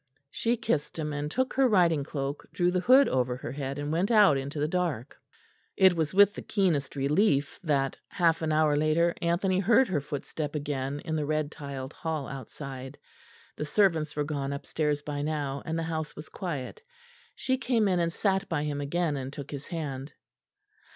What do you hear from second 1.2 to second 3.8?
took her riding cloak, drew the hood over her head,